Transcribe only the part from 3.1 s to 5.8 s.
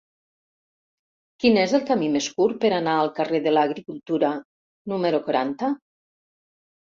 carrer de l'Agricultura número quaranta?